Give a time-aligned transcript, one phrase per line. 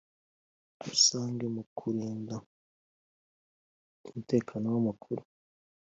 [0.85, 2.35] rusange mu kurinda
[4.05, 5.23] umutekano w amakuru